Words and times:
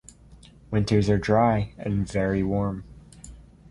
Winters 0.71 1.11
are 1.11 1.19
dry 1.19 1.73
and 1.77 2.11
very 2.11 2.41
warm. 2.41 2.85